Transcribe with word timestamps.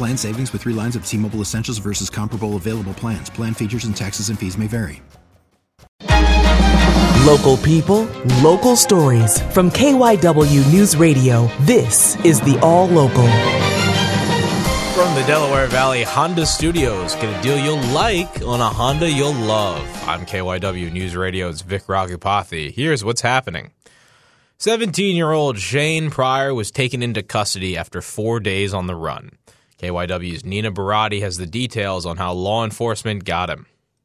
Plan 0.00 0.16
savings 0.16 0.50
with 0.54 0.62
three 0.62 0.72
lines 0.72 0.96
of 0.96 1.04
T 1.04 1.18
Mobile 1.18 1.42
Essentials 1.42 1.76
versus 1.76 2.08
comparable 2.08 2.56
available 2.56 2.94
plans. 2.94 3.28
Plan 3.28 3.52
features 3.52 3.84
and 3.84 3.94
taxes 3.94 4.30
and 4.30 4.38
fees 4.38 4.56
may 4.56 4.66
vary. 4.66 5.02
Local 7.26 7.58
people, 7.58 8.04
local 8.40 8.76
stories. 8.76 9.42
From 9.52 9.70
KYW 9.70 10.72
News 10.72 10.96
Radio, 10.96 11.50
this 11.60 12.16
is 12.24 12.40
the 12.40 12.58
All 12.60 12.88
Local. 12.88 13.28
From 14.94 15.14
the 15.14 15.22
Delaware 15.26 15.66
Valley 15.66 16.02
Honda 16.02 16.46
Studios, 16.46 17.14
get 17.16 17.38
a 17.38 17.42
deal 17.42 17.58
you'll 17.58 17.92
like 17.92 18.40
on 18.40 18.62
a 18.62 18.70
Honda 18.70 19.10
you'll 19.10 19.34
love. 19.34 19.86
I'm 20.08 20.24
KYW 20.24 20.90
News 20.90 21.14
Radio's 21.14 21.60
Vic 21.60 21.82
Raghupathi. 21.82 22.72
Here's 22.72 23.04
what's 23.04 23.20
happening. 23.20 23.72
17 24.56 25.14
year 25.14 25.32
old 25.32 25.58
Shane 25.58 26.08
Pryor 26.08 26.54
was 26.54 26.70
taken 26.70 27.02
into 27.02 27.22
custody 27.22 27.76
after 27.76 28.00
four 28.00 28.40
days 28.40 28.72
on 28.72 28.86
the 28.86 28.96
run. 28.96 29.32
KYW's 29.80 30.44
Nina 30.44 30.70
Barati 30.70 31.22
has 31.22 31.38
the 31.38 31.46
details 31.46 32.04
on 32.04 32.18
how 32.18 32.34
law 32.34 32.64
enforcement 32.64 33.24
got 33.24 33.48
him. 33.48 33.64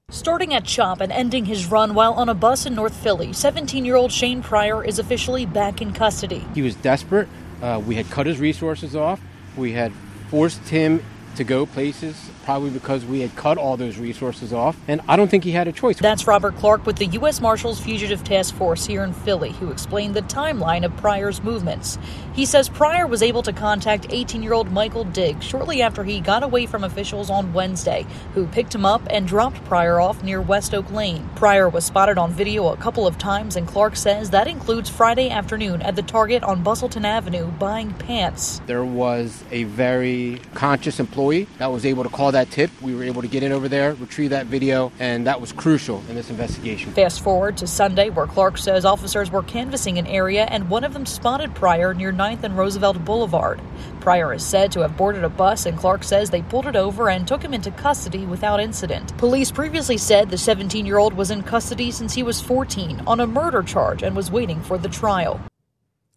Starting 0.10 0.54
at 0.54 0.64
CHOP 0.64 1.02
and 1.02 1.12
ending 1.12 1.44
his 1.44 1.66
run 1.66 1.94
while 1.94 2.14
on 2.14 2.30
a 2.30 2.34
bus 2.34 2.66
in 2.66 2.76
North 2.76 2.96
Philly, 2.96 3.34
17 3.34 3.84
year 3.84 3.98
old 3.98 4.10
Shane 4.10 4.42
Pryor 4.42 4.86
is 4.86 5.00
officially 5.00 5.46
back 5.46 5.82
in 5.82 5.92
custody. 5.92 6.46
He 6.54 6.62
was 6.62 6.76
desperate. 6.76 7.28
Uh, 7.62 7.82
we 7.86 7.96
had 7.96 8.10
cut 8.10 8.26
his 8.26 8.40
resources 8.40 8.96
off. 8.96 9.20
We 9.58 9.74
had 9.74 9.92
forced 10.30 10.66
him 10.70 11.04
to 11.36 11.44
go 11.44 11.66
places 11.66 12.32
probably 12.46 12.70
because 12.70 13.04
we 13.04 13.22
had 13.22 13.36
cut 13.36 13.58
all 13.58 13.76
those 13.76 13.98
resources 13.98 14.54
off, 14.54 14.78
and 14.88 15.02
I 15.08 15.16
don't 15.16 15.30
think 15.30 15.44
he 15.44 15.52
had 15.52 15.68
a 15.68 15.72
choice. 15.72 15.98
That's 15.98 16.28
Robert 16.28 16.56
Clark 16.56 16.86
with 16.86 16.98
the 16.98 17.08
U.S. 17.08 17.42
Marshals 17.42 17.80
Fugitive 17.80 18.24
Task 18.24 18.54
Force 18.56 18.86
here 18.86 19.04
in 19.04 19.14
Philly, 19.14 19.52
who 19.54 19.72
explained 19.72 20.16
the 20.16 20.22
timeline 20.22 20.86
of 20.86 20.96
Pryor's 20.98 21.44
movements. 21.44 21.98
He 22.34 22.46
says 22.46 22.70
Pryor 22.70 23.08
was 23.08 23.24
able 23.24 23.42
to 23.44 23.52
contact 23.52 24.06
18 24.12 24.44
year 24.44 24.54
old 24.54 24.72
Michael 24.72 25.06
Digg 25.06 25.42
shortly 25.42 25.82
after 25.82 26.04
he 26.04 26.20
got 26.22 26.44
away 26.44 26.68
from 26.68 26.84
officials 26.84 27.32
on 27.32 27.52
Wednesday, 27.52 28.06
who 28.36 28.46
picked 28.46 28.76
him 28.76 28.86
up 28.86 29.02
and 29.10 29.28
dropped 29.28 29.64
Pryor 29.66 30.00
off 30.00 30.22
near 30.24 30.42
West 30.42 30.76
Oak 30.76 30.92
Lane. 30.92 31.28
Pryor 31.36 31.68
was 31.68 31.84
spotted 31.84 32.20
on 32.20 32.32
video 32.32 32.68
a 32.68 32.78
couple 32.78 33.08
of 33.08 33.18
times, 33.18 33.56
and 33.56 33.68
Clark 33.68 33.96
says 33.96 34.30
that 34.30 34.48
includes 34.48 34.88
Friday 34.90 35.32
afternoon 35.32 35.82
at 35.82 35.96
the 35.96 36.04
Target 36.04 36.44
on 36.44 36.62
Bustleton 36.62 37.06
Avenue 37.06 37.48
buying 37.48 37.92
pants. 37.94 38.62
There 38.68 38.86
was 38.86 39.44
a 39.52 39.64
very 39.64 40.42
conscious 40.54 41.00
employee 41.00 41.25
that 41.58 41.72
was 41.72 41.86
able 41.86 42.04
to 42.04 42.10
call 42.10 42.32
that 42.32 42.52
tip. 42.52 42.70
We 42.82 42.96
were 42.96 43.04
able 43.04 43.22
to 43.22 43.28
get 43.28 43.44
in 43.44 43.52
over 43.52 43.68
there, 43.68 43.94
retrieve 43.96 44.30
that 44.30 44.46
video, 44.46 44.92
and 45.00 45.28
that 45.28 45.42
was 45.42 45.52
crucial 45.52 46.04
in 46.10 46.16
this 46.16 46.30
investigation. 46.30 46.94
Fast 46.94 47.22
forward 47.22 47.58
to 47.58 47.68
Sunday, 47.68 48.10
where 48.10 48.28
Clark 48.28 48.58
says 48.58 48.86
officers 48.86 49.32
were 49.32 49.44
canvassing 49.44 49.98
an 49.98 50.08
area 50.08 50.46
and 50.46 50.70
one 50.70 50.84
of 50.84 50.94
them 50.94 51.06
spotted 51.06 51.54
Pryor 51.56 51.94
near 51.94 52.14
9th 52.14 52.44
and 52.44 52.58
Roosevelt 52.58 53.04
Boulevard. 53.04 53.60
Pryor 54.00 54.34
is 54.34 54.46
said 54.46 54.72
to 54.74 54.82
have 54.82 54.98
boarded 54.98 55.24
a 55.24 55.30
bus, 55.30 55.66
and 55.66 55.78
Clark 55.78 56.04
says 56.04 56.30
they 56.30 56.44
pulled 56.44 56.68
it 56.68 56.76
over 56.76 57.10
and 57.10 57.28
took 57.28 57.42
him 57.42 57.54
into 57.54 57.72
custody 57.72 58.26
without 58.26 58.60
incident. 58.60 59.18
Police 59.18 59.52
previously 59.52 59.98
said 59.98 60.30
the 60.30 60.38
17 60.38 60.86
year 60.86 61.00
old 61.00 61.14
was 61.14 61.32
in 61.32 61.42
custody 61.42 61.92
since 61.92 62.14
he 62.14 62.24
was 62.24 62.42
14 62.42 63.02
on 63.08 63.20
a 63.20 63.28
murder 63.28 63.64
charge 63.64 64.04
and 64.04 64.16
was 64.16 64.30
waiting 64.30 64.62
for 64.62 64.78
the 64.78 64.90
trial. 64.90 65.42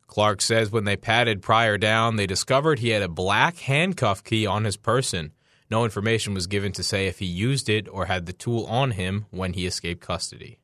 Clark 0.09 0.41
says 0.41 0.73
when 0.73 0.85
they 0.85 0.97
patted 0.97 1.43
Pryor 1.43 1.79
down, 1.79 2.17
they 2.17 2.27
discovered 2.27 2.79
he 2.79 2.89
had 2.89 3.03
a 3.03 3.09
black 3.09 3.59
handcuff 3.59 4.25
key 4.25 4.47
on 4.47 4.65
his 4.65 4.77
person. 4.77 5.33
No 5.71 5.85
information 5.85 6.35
was 6.35 6.47
given 6.47 6.73
to 6.73 6.83
say 6.83 7.07
if 7.07 7.19
he 7.19 7.27
used 7.27 7.69
it 7.69 7.87
or 7.89 8.07
had 8.07 8.27
the 8.27 8.33
tool 8.33 8.65
on 8.67 8.93
him 8.93 9.27
when 9.31 9.53
he 9.53 9.67
escaped 9.67 10.01
custody. 10.01 10.59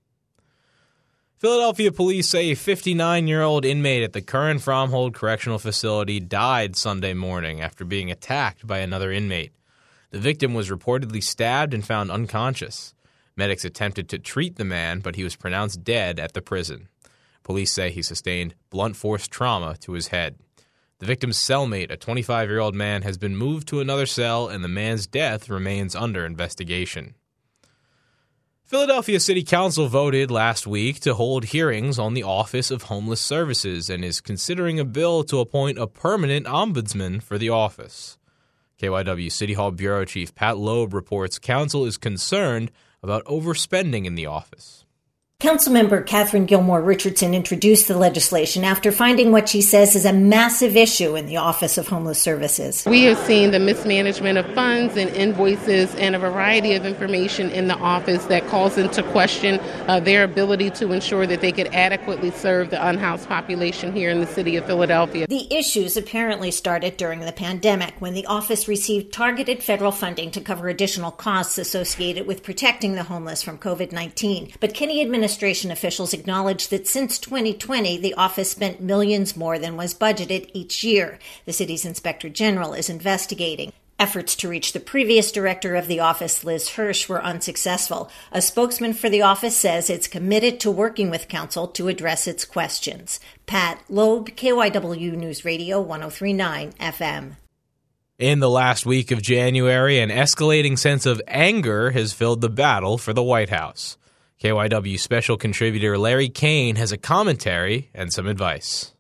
Philadelphia 1.37 1.93
police 1.93 2.27
say 2.27 2.53
a 2.53 2.56
59 2.56 3.28
year 3.28 3.43
old 3.43 3.66
inmate 3.66 4.03
at 4.03 4.15
the 4.15 4.22
Curran 4.22 4.59
Fromhold 4.59 5.12
Correctional 5.12 5.59
Facility 5.59 6.21
died 6.21 6.75
Sunday 6.75 7.12
morning 7.12 7.61
after 7.61 7.84
being 7.84 8.11
attacked 8.11 8.66
by 8.66 8.78
another 8.78 9.12
inmate. 9.12 9.53
The 10.11 10.21
victim 10.21 10.55
was 10.55 10.71
reportedly 10.71 11.22
stabbed 11.22 11.75
and 11.75 11.84
found 11.84 12.11
unconscious. 12.11 12.94
Medics 13.37 13.65
attempted 13.65 14.09
to 14.09 14.19
treat 14.19 14.56
the 14.56 14.65
man, 14.65 15.00
but 15.00 15.16
he 15.16 15.25
was 15.25 15.37
pronounced 15.37 15.84
dead 15.84 16.19
at 16.19 16.32
the 16.32 16.41
prison. 16.41 16.88
Police 17.44 17.72
say 17.72 17.91
he 17.91 18.03
sustained 18.03 18.56
blunt 18.71 18.97
force 18.97 19.28
trauma 19.28 19.77
to 19.82 19.93
his 19.93 20.09
head. 20.09 20.38
The 20.99 21.06
victim's 21.06 21.38
cellmate, 21.38 21.91
a 21.91 21.97
25 21.97 22.49
year 22.49 22.59
old 22.59 22.75
man, 22.75 23.03
has 23.03 23.19
been 23.19 23.37
moved 23.37 23.69
to 23.69 23.81
another 23.81 24.06
cell, 24.06 24.49
and 24.49 24.65
the 24.65 24.69
man's 24.69 25.06
death 25.06 25.49
remains 25.49 25.94
under 25.94 26.25
investigation. 26.25 27.15
Philadelphia 28.62 29.21
City 29.21 29.44
Council 29.44 29.88
voted 29.88 30.31
last 30.31 30.66
week 30.66 30.99
to 31.00 31.15
hold 31.15 31.44
hearings 31.44 31.99
on 31.99 32.15
the 32.15 32.22
Office 32.22 32.71
of 32.71 32.84
Homeless 32.84 33.21
Services 33.21 33.91
and 33.91 34.03
is 34.03 34.22
considering 34.22 34.81
a 34.81 34.84
bill 34.87 35.22
to 35.25 35.38
appoint 35.38 35.78
a 35.78 35.87
permanent 35.87 36.47
ombudsman 36.47 37.22
for 37.22 37.37
the 37.37 37.50
office. 37.50 38.16
KYW 38.81 39.31
City 39.31 39.53
Hall 39.53 39.71
Bureau 39.71 40.06
Chief 40.06 40.34
Pat 40.34 40.56
Loeb 40.56 40.94
reports 40.94 41.38
Council 41.38 41.84
is 41.84 41.99
concerned 41.99 42.71
about 43.03 43.25
overspending 43.26 44.06
in 44.06 44.15
the 44.15 44.26
office. 44.26 44.84
Councilmember 45.44 46.06
Katherine 46.06 46.47
Gilmore 46.47 46.81
Richardson 46.81 47.34
introduced 47.34 47.87
the 47.87 47.99
legislation 47.99 48.65
after 48.65 48.91
finding 48.91 49.31
what 49.31 49.47
she 49.47 49.60
says 49.60 49.94
is 49.94 50.06
a 50.06 50.12
massive 50.15 50.75
issue 50.75 51.16
in 51.16 51.27
the 51.27 51.37
Office 51.37 51.77
of 51.77 51.87
Homeless 51.87 52.19
Services. 52.19 52.82
We 52.87 53.03
have 53.03 53.19
seen 53.27 53.50
the 53.50 53.60
mismanagement 53.60 54.38
of 54.38 54.47
funds 54.55 54.97
and 54.97 55.10
invoices 55.10 55.94
and 55.97 56.16
a 56.16 56.19
variety 56.19 56.72
of 56.77 56.87
information 56.87 57.50
in 57.50 57.69
the 57.69 57.75
office 57.75 58.25
that 58.25 58.47
calls 58.47 58.78
into 58.78 59.03
question 59.03 59.60
uh, 59.87 60.00
their 60.00 60.25
ability 60.25 60.71
to 60.71 60.93
ensure 60.93 61.27
that 61.27 61.43
they 61.43 61.53
could 61.53 61.66
adequately 61.75 62.31
serve 62.31 62.71
the 62.71 62.88
unhoused 62.88 63.28
population 63.28 63.93
here 63.93 64.09
in 64.09 64.21
the 64.21 64.26
city 64.26 64.56
of 64.56 64.65
Philadelphia. 64.65 65.26
The 65.26 65.55
issues 65.55 65.99
apparently 65.99 66.53
started 66.53 66.97
during 66.97 67.21
the 67.21 67.32
pandemic 67.32 67.93
when 67.99 68.15
the 68.15 68.25
office 68.25 68.66
received 68.66 69.12
targeted 69.12 69.62
federal 69.62 69.93
funding 69.93 70.31
to 70.31 70.41
cover 70.41 70.71
additional 70.71 71.11
costs 71.11 71.59
associated 71.59 72.26
with 72.26 72.43
protecting 72.43 72.94
the 72.94 73.03
homeless 73.03 73.43
from 73.43 73.59
COVID 73.59 73.93
19. 73.93 74.55
But 74.59 74.72
Kenney 74.72 75.03
administration 75.03 75.34
administration 75.34 75.72
officials 75.72 76.15
acknowledged 76.15 76.71
that 76.71 76.87
since 76.87 77.19
2020, 77.19 77.99
the 77.99 78.15
office 78.15 78.53
spent 78.53 78.81
millions 78.81 79.37
more 79.37 79.59
than 79.59 79.77
was 79.77 79.93
budgeted 79.93 80.49
each 80.53 80.84
year. 80.84 81.19
The 81.45 81.53
city's 81.53 81.84
inspector 81.84 82.28
general 82.28 82.72
is 82.72 82.89
investigating. 82.89 83.73
Efforts 83.99 84.37
to 84.37 84.49
reach 84.49 84.73
the 84.73 84.79
previous 84.79 85.32
director 85.32 85.75
of 85.75 85.88
the 85.88 85.99
office, 85.99 86.44
Liz 86.44 86.70
Hersh, 86.70 87.09
were 87.09 87.20
unsuccessful. 87.23 88.09
A 88.31 88.41
spokesman 88.41 88.93
for 88.93 89.11
the 89.11 89.23
office 89.23 89.56
says 89.56 89.91
it's 89.91 90.06
committed 90.06 90.61
to 90.61 90.70
working 90.70 91.11
with 91.11 91.26
council 91.26 91.67
to 91.69 91.88
address 91.88 92.29
its 92.29 92.44
questions. 92.44 93.19
Pat 93.47 93.81
Loeb, 93.88 94.31
KYW 94.37 95.17
News 95.17 95.44
Radio 95.44 95.81
1039 95.81 96.75
FM. 96.75 97.37
In 98.20 98.38
the 98.38 98.50
last 98.50 98.87
week 98.87 99.11
of 99.11 99.20
January, 99.20 99.99
an 99.99 100.11
escalating 100.11 100.79
sense 100.79 101.06
of 101.06 101.20
anger 101.26 101.91
has 101.91 102.12
filled 102.12 102.41
the 102.41 102.49
battle 102.49 102.99
for 102.99 103.12
the 103.12 103.23
White 103.23 103.50
House. 103.50 103.97
KYW 104.44 105.00
special 105.00 105.38
contributor 105.38 105.96
Larry 105.96 106.29
Kane 106.29 106.76
has 106.76 106.93
a 106.93 106.99
commentary 106.99 107.88
and 107.94 108.12
some 108.12 108.26
advice. 108.26 108.93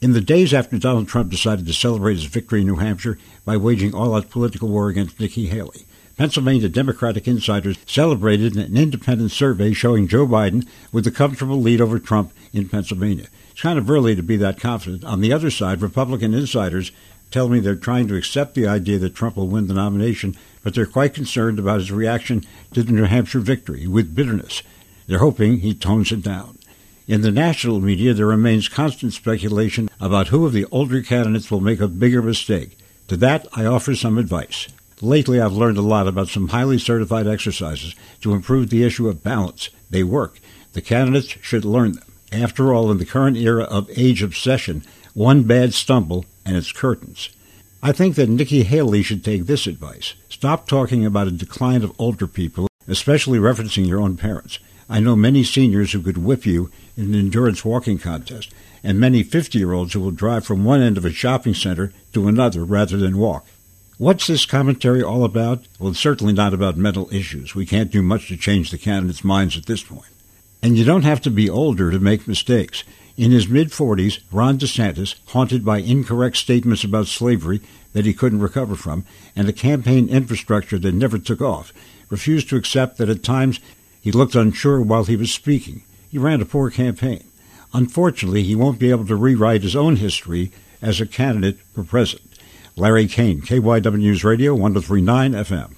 In 0.00 0.12
the 0.12 0.20
days 0.20 0.54
after 0.54 0.78
Donald 0.78 1.08
Trump 1.08 1.32
decided 1.32 1.66
to 1.66 1.72
celebrate 1.72 2.14
his 2.14 2.26
victory 2.26 2.60
in 2.60 2.68
New 2.68 2.76
Hampshire 2.76 3.18
by 3.44 3.56
waging 3.56 3.92
all 3.92 4.14
out 4.14 4.30
political 4.30 4.68
war 4.68 4.88
against 4.88 5.18
Nikki 5.18 5.48
Haley, 5.48 5.84
Pennsylvania 6.16 6.68
Democratic 6.68 7.26
insiders 7.26 7.76
celebrated 7.86 8.54
an 8.54 8.76
independent 8.76 9.32
survey 9.32 9.72
showing 9.72 10.06
Joe 10.06 10.28
Biden 10.28 10.64
with 10.92 11.08
a 11.08 11.10
comfortable 11.10 11.60
lead 11.60 11.80
over 11.80 11.98
Trump 11.98 12.32
in 12.52 12.68
Pennsylvania. 12.68 13.26
It's 13.50 13.62
kind 13.62 13.80
of 13.80 13.90
early 13.90 14.14
to 14.14 14.22
be 14.22 14.36
that 14.36 14.60
confident. 14.60 15.02
On 15.02 15.20
the 15.20 15.32
other 15.32 15.50
side, 15.50 15.82
Republican 15.82 16.34
insiders 16.34 16.92
tell 17.30 17.48
me 17.48 17.60
they're 17.60 17.74
trying 17.74 18.08
to 18.08 18.16
accept 18.16 18.54
the 18.54 18.66
idea 18.66 18.98
that 18.98 19.14
Trump 19.14 19.36
will 19.36 19.48
win 19.48 19.66
the 19.66 19.74
nomination, 19.74 20.36
but 20.62 20.74
they're 20.74 20.86
quite 20.86 21.14
concerned 21.14 21.58
about 21.58 21.80
his 21.80 21.92
reaction 21.92 22.44
to 22.72 22.82
the 22.82 22.92
New 22.92 23.04
Hampshire 23.04 23.40
victory 23.40 23.86
with 23.86 24.14
bitterness. 24.14 24.62
They're 25.06 25.18
hoping 25.18 25.60
he 25.60 25.74
tones 25.74 26.12
it 26.12 26.22
down. 26.22 26.58
In 27.06 27.22
the 27.22 27.30
national 27.30 27.80
media, 27.80 28.12
there 28.12 28.26
remains 28.26 28.68
constant 28.68 29.14
speculation 29.14 29.88
about 29.98 30.28
who 30.28 30.44
of 30.44 30.52
the 30.52 30.66
older 30.66 31.00
candidates 31.00 31.50
will 31.50 31.60
make 31.60 31.80
a 31.80 31.88
bigger 31.88 32.20
mistake. 32.20 32.76
To 33.08 33.16
that, 33.16 33.46
I 33.54 33.64
offer 33.64 33.94
some 33.94 34.18
advice. 34.18 34.68
Lately, 35.00 35.40
I've 35.40 35.54
learned 35.54 35.78
a 35.78 35.82
lot 35.82 36.06
about 36.06 36.28
some 36.28 36.48
highly 36.48 36.78
certified 36.78 37.26
exercises 37.26 37.94
to 38.20 38.34
improve 38.34 38.68
the 38.68 38.84
issue 38.84 39.08
of 39.08 39.22
balance. 39.22 39.70
They 39.88 40.02
work. 40.02 40.38
The 40.74 40.82
candidates 40.82 41.28
should 41.40 41.64
learn 41.64 41.92
them. 41.92 42.04
After 42.30 42.74
all, 42.74 42.90
in 42.90 42.98
the 42.98 43.06
current 43.06 43.38
era 43.38 43.64
of 43.64 43.88
age 43.96 44.22
obsession, 44.22 44.82
one 45.14 45.44
bad 45.44 45.72
stumble 45.72 46.26
and 46.48 46.56
it's 46.56 46.72
curtains. 46.72 47.28
I 47.82 47.92
think 47.92 48.16
that 48.16 48.28
Nikki 48.28 48.62
Haley 48.64 49.02
should 49.02 49.22
take 49.22 49.44
this 49.44 49.66
advice. 49.66 50.14
Stop 50.30 50.66
talking 50.66 51.04
about 51.04 51.28
a 51.28 51.32
decline 51.32 51.84
of 51.84 51.92
older 51.98 52.26
people, 52.26 52.66
especially 52.88 53.38
referencing 53.38 53.86
your 53.86 54.00
own 54.00 54.16
parents. 54.16 54.58
I 54.88 55.00
know 55.00 55.14
many 55.14 55.44
seniors 55.44 55.92
who 55.92 56.00
could 56.00 56.16
whip 56.16 56.46
you 56.46 56.70
in 56.96 57.04
an 57.04 57.14
endurance 57.14 57.64
walking 57.64 57.98
contest, 57.98 58.52
and 58.82 58.98
many 58.98 59.22
50 59.22 59.58
year 59.58 59.72
olds 59.72 59.92
who 59.92 60.00
will 60.00 60.10
drive 60.10 60.46
from 60.46 60.64
one 60.64 60.80
end 60.80 60.96
of 60.96 61.04
a 61.04 61.12
shopping 61.12 61.54
center 61.54 61.92
to 62.14 62.26
another 62.26 62.64
rather 62.64 62.96
than 62.96 63.18
walk. 63.18 63.46
What's 63.98 64.26
this 64.26 64.46
commentary 64.46 65.02
all 65.02 65.24
about? 65.24 65.64
Well, 65.78 65.90
it's 65.90 66.00
certainly 66.00 66.32
not 66.32 66.54
about 66.54 66.76
mental 66.76 67.12
issues. 67.12 67.54
We 67.54 67.66
can't 67.66 67.90
do 67.90 68.00
much 68.00 68.28
to 68.28 68.36
change 68.36 68.70
the 68.70 68.78
candidates' 68.78 69.24
minds 69.24 69.56
at 69.56 69.66
this 69.66 69.82
point. 69.82 70.12
And 70.62 70.78
you 70.78 70.84
don't 70.84 71.02
have 71.02 71.20
to 71.22 71.30
be 71.30 71.50
older 71.50 71.90
to 71.90 71.98
make 71.98 72.26
mistakes. 72.26 72.84
In 73.18 73.32
his 73.32 73.48
mid 73.48 73.70
40s, 73.70 74.20
Ron 74.30 74.58
DeSantis, 74.58 75.16
haunted 75.26 75.64
by 75.64 75.78
incorrect 75.78 76.36
statements 76.36 76.84
about 76.84 77.08
slavery 77.08 77.60
that 77.92 78.06
he 78.06 78.14
couldn't 78.14 78.40
recover 78.40 78.76
from, 78.76 79.04
and 79.34 79.48
a 79.48 79.52
campaign 79.52 80.08
infrastructure 80.08 80.78
that 80.78 80.94
never 80.94 81.18
took 81.18 81.42
off, 81.42 81.72
refused 82.10 82.48
to 82.48 82.56
accept 82.56 82.96
that 82.96 83.08
at 83.08 83.24
times 83.24 83.58
he 84.00 84.12
looked 84.12 84.36
unsure 84.36 84.80
while 84.80 85.02
he 85.02 85.16
was 85.16 85.32
speaking. 85.32 85.82
He 86.08 86.16
ran 86.16 86.40
a 86.40 86.44
poor 86.44 86.70
campaign. 86.70 87.24
Unfortunately, 87.74 88.44
he 88.44 88.54
won't 88.54 88.78
be 88.78 88.90
able 88.90 89.06
to 89.08 89.16
rewrite 89.16 89.62
his 89.62 89.74
own 89.74 89.96
history 89.96 90.52
as 90.80 91.00
a 91.00 91.06
candidate 91.06 91.58
for 91.74 91.82
president. 91.82 92.38
Larry 92.76 93.08
Kane, 93.08 93.40
KYW 93.40 93.98
News 93.98 94.22
Radio, 94.22 94.54
1039 94.54 95.32
FM. 95.32 95.74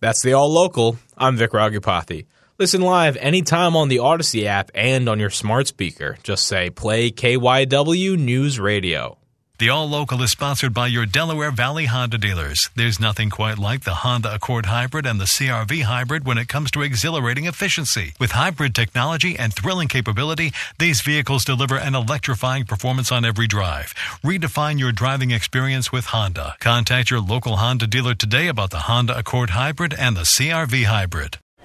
That's 0.00 0.22
the 0.22 0.32
All 0.32 0.50
Local. 0.50 0.96
I'm 1.18 1.36
Vic 1.36 1.50
Raghupathi. 1.50 2.24
Listen 2.60 2.82
live 2.82 3.16
anytime 3.16 3.74
on 3.74 3.88
the 3.88 3.96
Audacy 3.96 4.44
app 4.44 4.70
and 4.74 5.08
on 5.08 5.18
your 5.18 5.30
smart 5.30 5.66
speaker. 5.66 6.18
Just 6.22 6.46
say 6.46 6.68
play 6.68 7.10
KYW 7.10 8.18
News 8.18 8.60
Radio. 8.60 9.16
The 9.58 9.70
All 9.70 9.88
Local 9.88 10.20
is 10.20 10.30
sponsored 10.30 10.74
by 10.74 10.88
your 10.88 11.06
Delaware 11.06 11.52
Valley 11.52 11.86
Honda 11.86 12.18
dealers. 12.18 12.68
There's 12.76 13.00
nothing 13.00 13.30
quite 13.30 13.58
like 13.58 13.84
the 13.84 13.94
Honda 13.94 14.34
Accord 14.34 14.66
Hybrid 14.66 15.06
and 15.06 15.18
the 15.18 15.24
CRV 15.24 15.84
Hybrid 15.84 16.26
when 16.26 16.36
it 16.36 16.48
comes 16.48 16.70
to 16.72 16.82
exhilarating 16.82 17.46
efficiency. 17.46 18.12
With 18.20 18.32
hybrid 18.32 18.74
technology 18.74 19.38
and 19.38 19.54
thrilling 19.54 19.88
capability, 19.88 20.52
these 20.78 21.00
vehicles 21.00 21.46
deliver 21.46 21.76
an 21.78 21.94
electrifying 21.94 22.66
performance 22.66 23.10
on 23.10 23.24
every 23.24 23.46
drive. 23.46 23.94
Redefine 24.22 24.78
your 24.78 24.92
driving 24.92 25.30
experience 25.30 25.90
with 25.90 26.12
Honda. 26.12 26.56
Contact 26.60 27.10
your 27.10 27.20
local 27.20 27.56
Honda 27.56 27.86
dealer 27.86 28.14
today 28.14 28.48
about 28.48 28.68
the 28.68 28.80
Honda 28.80 29.18
Accord 29.18 29.50
Hybrid 29.50 29.94
and 29.94 30.14
the 30.14 30.28
CRV 30.28 30.84
Hybrid. 30.84 31.38